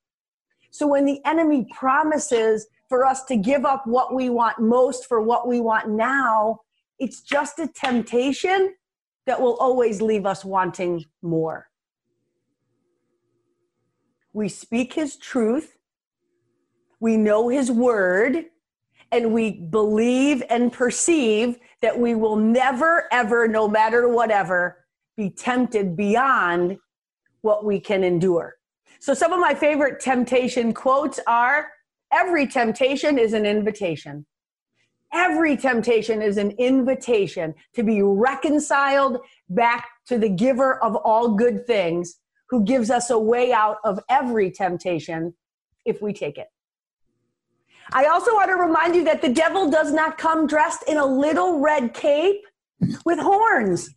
So 0.70 0.86
when 0.86 1.04
the 1.04 1.20
enemy 1.24 1.66
promises 1.72 2.66
for 2.88 3.04
us 3.04 3.24
to 3.24 3.36
give 3.36 3.64
up 3.64 3.86
what 3.86 4.14
we 4.14 4.28
want 4.28 4.60
most 4.60 5.06
for 5.06 5.20
what 5.20 5.48
we 5.48 5.60
want 5.60 5.88
now, 5.88 6.60
it's 6.98 7.22
just 7.22 7.58
a 7.58 7.66
temptation 7.66 8.74
that 9.26 9.40
will 9.40 9.56
always 9.56 10.00
leave 10.00 10.26
us 10.26 10.44
wanting 10.44 11.04
more. 11.22 11.68
We 14.32 14.48
speak 14.48 14.94
his 14.94 15.16
truth, 15.16 15.76
we 17.00 17.16
know 17.16 17.48
his 17.48 17.70
word, 17.70 18.46
and 19.12 19.32
we 19.32 19.52
believe 19.52 20.42
and 20.48 20.72
perceive 20.72 21.58
that 21.82 21.98
we 21.98 22.14
will 22.14 22.36
never, 22.36 23.08
ever, 23.10 23.48
no 23.48 23.66
matter 23.66 24.08
whatever, 24.08 24.84
be 25.16 25.30
tempted 25.30 25.96
beyond 25.96 26.78
what 27.40 27.64
we 27.64 27.80
can 27.80 28.04
endure. 28.04 28.56
So, 29.00 29.14
some 29.14 29.32
of 29.32 29.40
my 29.40 29.54
favorite 29.54 29.98
temptation 30.00 30.72
quotes 30.72 31.18
are 31.26 31.70
Every 32.12 32.46
temptation 32.46 33.18
is 33.18 33.32
an 33.32 33.46
invitation. 33.46 34.26
Every 35.12 35.56
temptation 35.56 36.22
is 36.22 36.36
an 36.36 36.52
invitation 36.52 37.54
to 37.74 37.82
be 37.82 38.00
reconciled 38.02 39.18
back 39.48 39.88
to 40.06 40.18
the 40.18 40.28
giver 40.28 40.82
of 40.82 40.96
all 40.96 41.34
good 41.34 41.66
things, 41.66 42.16
who 42.48 42.64
gives 42.64 42.90
us 42.90 43.10
a 43.10 43.18
way 43.18 43.52
out 43.52 43.76
of 43.84 44.00
every 44.08 44.50
temptation 44.50 45.34
if 45.84 46.02
we 46.02 46.12
take 46.12 46.36
it. 46.36 46.48
I 47.92 48.06
also 48.06 48.34
want 48.34 48.50
to 48.50 48.56
remind 48.56 48.94
you 48.94 49.04
that 49.04 49.22
the 49.22 49.32
devil 49.32 49.70
does 49.70 49.92
not 49.92 50.18
come 50.18 50.46
dressed 50.46 50.84
in 50.88 50.96
a 50.96 51.06
little 51.06 51.60
red 51.60 51.94
cape 51.94 52.42
with 53.04 53.18
horns. 53.18 53.90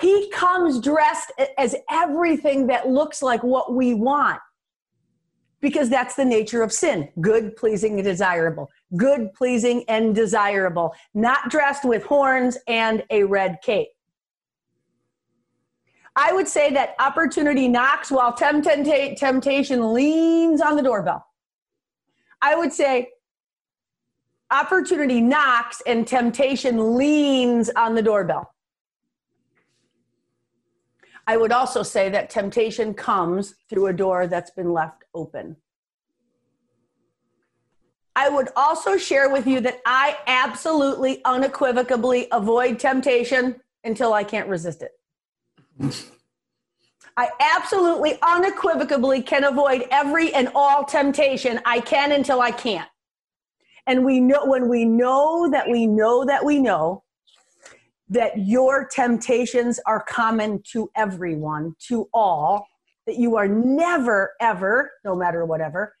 He 0.00 0.30
comes 0.30 0.80
dressed 0.80 1.32
as 1.58 1.76
everything 1.90 2.66
that 2.68 2.88
looks 2.88 3.22
like 3.22 3.42
what 3.42 3.74
we 3.74 3.94
want 3.94 4.40
because 5.60 5.88
that's 5.88 6.14
the 6.14 6.24
nature 6.24 6.62
of 6.62 6.72
sin 6.72 7.08
good, 7.20 7.56
pleasing, 7.56 7.94
and 7.94 8.04
desirable. 8.04 8.70
Good, 8.96 9.32
pleasing, 9.34 9.84
and 9.88 10.14
desirable. 10.14 10.94
Not 11.14 11.50
dressed 11.50 11.84
with 11.84 12.02
horns 12.04 12.56
and 12.66 13.04
a 13.10 13.24
red 13.24 13.58
cape. 13.62 13.88
I 16.16 16.32
would 16.32 16.48
say 16.48 16.72
that 16.72 16.94
opportunity 16.98 17.68
knocks 17.68 18.10
while 18.10 18.32
temptation 18.32 19.94
leans 19.94 20.60
on 20.60 20.76
the 20.76 20.82
doorbell. 20.82 21.24
I 22.42 22.56
would 22.56 22.72
say 22.72 23.10
opportunity 24.50 25.20
knocks 25.20 25.80
and 25.86 26.06
temptation 26.06 26.96
leans 26.96 27.70
on 27.70 27.94
the 27.94 28.02
doorbell. 28.02 28.52
I 31.30 31.36
would 31.36 31.52
also 31.52 31.84
say 31.84 32.08
that 32.08 32.28
temptation 32.28 32.92
comes 32.92 33.54
through 33.68 33.86
a 33.86 33.92
door 33.92 34.26
that's 34.26 34.50
been 34.50 34.72
left 34.72 35.04
open. 35.14 35.54
I 38.16 38.28
would 38.28 38.48
also 38.56 38.96
share 38.96 39.30
with 39.30 39.46
you 39.46 39.60
that 39.60 39.80
I 39.86 40.18
absolutely 40.26 41.24
unequivocally 41.24 42.26
avoid 42.32 42.80
temptation 42.80 43.60
until 43.84 44.12
I 44.12 44.24
can't 44.24 44.48
resist 44.48 44.82
it. 44.82 46.02
I 47.16 47.28
absolutely 47.54 48.18
unequivocally 48.22 49.22
can 49.22 49.44
avoid 49.44 49.86
every 49.92 50.34
and 50.34 50.50
all 50.56 50.84
temptation. 50.84 51.60
I 51.64 51.78
can 51.78 52.10
until 52.10 52.40
I 52.40 52.50
can't. 52.50 52.90
And 53.86 54.04
we 54.04 54.18
know 54.18 54.46
when 54.46 54.68
we 54.68 54.84
know 54.84 55.48
that 55.48 55.70
we 55.70 55.86
know 55.86 56.24
that 56.24 56.44
we 56.44 56.58
know 56.58 57.04
that 58.10 58.32
your 58.38 58.88
temptations 58.92 59.80
are 59.86 60.02
common 60.02 60.60
to 60.72 60.90
everyone, 60.96 61.74
to 61.88 62.08
all, 62.12 62.66
that 63.06 63.16
you 63.16 63.36
are 63.36 63.48
never, 63.48 64.32
ever, 64.40 64.90
no 65.04 65.14
matter 65.14 65.44
whatever, 65.44 65.94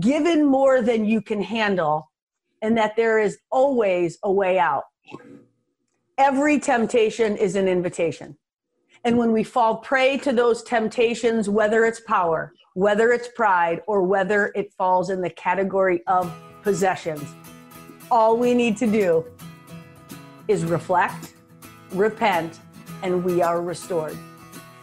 given 0.00 0.44
more 0.44 0.82
than 0.82 1.04
you 1.04 1.22
can 1.22 1.40
handle, 1.40 2.10
and 2.62 2.76
that 2.76 2.96
there 2.96 3.18
is 3.18 3.38
always 3.50 4.18
a 4.24 4.32
way 4.32 4.58
out. 4.58 4.84
Every 6.18 6.58
temptation 6.58 7.36
is 7.36 7.56
an 7.56 7.68
invitation. 7.68 8.36
And 9.04 9.16
when 9.16 9.32
we 9.32 9.42
fall 9.42 9.76
prey 9.76 10.18
to 10.18 10.32
those 10.32 10.62
temptations, 10.62 11.48
whether 11.48 11.84
it's 11.84 12.00
power, 12.00 12.52
whether 12.74 13.12
it's 13.12 13.28
pride, 13.34 13.82
or 13.86 14.02
whether 14.02 14.52
it 14.54 14.72
falls 14.72 15.10
in 15.10 15.20
the 15.20 15.30
category 15.30 16.02
of 16.06 16.32
possessions, 16.62 17.22
all 18.10 18.36
we 18.36 18.54
need 18.54 18.76
to 18.78 18.86
do 18.86 19.24
is 20.48 20.64
reflect, 20.64 21.34
repent, 21.94 22.60
and 23.02 23.24
we 23.24 23.42
are 23.42 23.62
restored. 23.62 24.16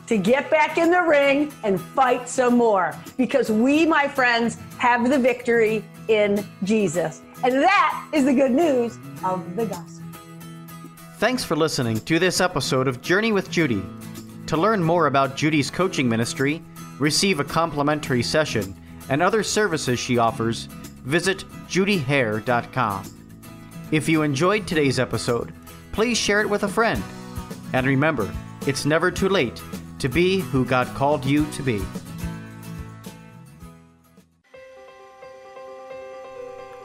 To 0.07 0.17
get 0.17 0.49
back 0.49 0.77
in 0.77 0.89
the 0.89 1.01
ring 1.01 1.53
and 1.63 1.79
fight 1.79 2.27
some 2.27 2.57
more 2.57 2.97
because 3.17 3.51
we, 3.51 3.85
my 3.85 4.07
friends, 4.07 4.57
have 4.77 5.09
the 5.09 5.19
victory 5.19 5.83
in 6.07 6.43
Jesus. 6.63 7.21
And 7.43 7.53
that 7.61 8.07
is 8.11 8.25
the 8.25 8.33
good 8.33 8.51
news 8.51 8.97
of 9.23 9.55
the 9.55 9.67
gospel. 9.67 10.03
Thanks 11.17 11.43
for 11.43 11.55
listening 11.55 11.99
to 12.01 12.17
this 12.17 12.41
episode 12.41 12.87
of 12.87 13.01
Journey 13.01 13.31
with 13.31 13.51
Judy. 13.51 13.83
To 14.47 14.57
learn 14.57 14.83
more 14.83 15.05
about 15.07 15.35
Judy's 15.35 15.69
coaching 15.69 16.09
ministry, 16.09 16.63
receive 16.97 17.39
a 17.39 17.43
complimentary 17.43 18.23
session, 18.23 18.75
and 19.09 19.21
other 19.21 19.43
services 19.43 19.99
she 19.99 20.17
offers, 20.17 20.65
visit 21.03 21.43
judyhare.com. 21.67 23.03
If 23.91 24.07
you 24.07 24.21
enjoyed 24.21 24.65
today's 24.65 24.99
episode, 24.99 25.53
please 25.99 26.17
share 26.17 26.39
it 26.39 26.49
with 26.49 26.63
a 26.63 26.67
friend. 26.69 27.03
And 27.73 27.85
remember, 27.85 28.33
it's 28.65 28.85
never 28.85 29.11
too 29.11 29.27
late 29.27 29.61
to 29.97 30.07
be 30.07 30.39
who 30.39 30.63
God 30.63 30.87
called 30.95 31.25
you 31.25 31.45
to 31.47 31.61
be. 31.61 31.81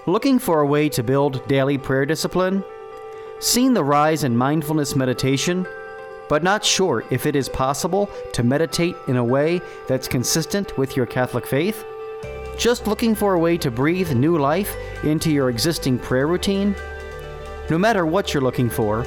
Looking 0.08 0.40
for 0.40 0.62
a 0.62 0.66
way 0.66 0.88
to 0.88 1.04
build 1.04 1.46
daily 1.46 1.78
prayer 1.78 2.04
discipline? 2.04 2.64
Seen 3.38 3.72
the 3.72 3.84
rise 3.84 4.24
in 4.24 4.36
mindfulness 4.36 4.96
meditation? 4.96 5.64
but 6.28 6.42
not 6.42 6.64
sure 6.64 7.04
if 7.10 7.26
it 7.26 7.36
is 7.36 7.50
possible 7.50 8.08
to 8.32 8.42
meditate 8.42 8.96
in 9.08 9.18
a 9.18 9.24
way 9.24 9.60
that's 9.86 10.08
consistent 10.08 10.76
with 10.76 10.96
your 10.96 11.06
Catholic 11.06 11.46
faith? 11.46 11.84
Just 12.58 12.88
looking 12.88 13.14
for 13.14 13.34
a 13.34 13.38
way 13.38 13.58
to 13.58 13.70
breathe 13.70 14.10
new 14.12 14.38
life 14.38 14.74
into 15.04 15.30
your 15.30 15.50
existing 15.50 16.00
prayer 16.00 16.26
routine? 16.26 16.74
No 17.70 17.78
matter 17.78 18.04
what 18.04 18.34
you're 18.34 18.42
looking 18.42 18.68
for, 18.68 19.06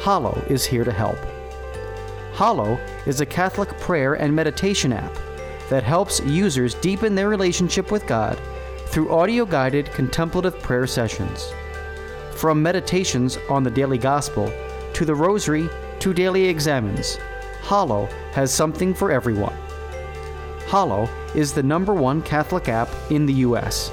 Hallow 0.00 0.40
is 0.48 0.64
here 0.64 0.84
to 0.84 0.92
help. 0.92 1.18
Hallow 2.34 2.78
is 3.06 3.20
a 3.20 3.26
Catholic 3.26 3.68
prayer 3.80 4.14
and 4.14 4.34
meditation 4.34 4.92
app 4.92 5.12
that 5.70 5.82
helps 5.82 6.20
users 6.20 6.74
deepen 6.74 7.14
their 7.14 7.28
relationship 7.28 7.90
with 7.90 8.06
God 8.06 8.40
through 8.86 9.10
audio 9.12 9.44
guided 9.44 9.86
contemplative 9.92 10.56
prayer 10.60 10.86
sessions. 10.86 11.52
From 12.36 12.62
meditations 12.62 13.38
on 13.48 13.64
the 13.64 13.70
daily 13.70 13.98
gospel 13.98 14.52
to 14.92 15.04
the 15.04 15.14
rosary 15.14 15.68
to 15.98 16.14
daily 16.14 16.44
examens, 16.44 17.16
Hallow 17.62 18.06
has 18.32 18.54
something 18.54 18.94
for 18.94 19.10
everyone. 19.10 19.56
Hallow 20.68 21.08
is 21.34 21.52
the 21.52 21.62
number 21.62 21.94
one 21.94 22.22
Catholic 22.22 22.68
app 22.68 22.88
in 23.10 23.26
the 23.26 23.34
US. 23.34 23.90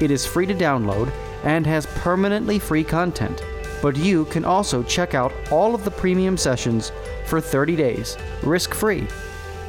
It 0.00 0.10
is 0.10 0.24
free 0.24 0.46
to 0.46 0.54
download 0.54 1.12
and 1.44 1.66
has 1.66 1.86
permanently 1.86 2.58
free 2.58 2.84
content, 2.84 3.42
but 3.82 3.96
you 3.96 4.24
can 4.26 4.44
also 4.44 4.82
check 4.82 5.14
out 5.14 5.32
all 5.50 5.74
of 5.74 5.84
the 5.84 5.90
premium 5.90 6.36
sessions 6.36 6.92
for 7.26 7.40
30 7.40 7.76
days, 7.76 8.18
risk 8.42 8.74
free, 8.74 9.06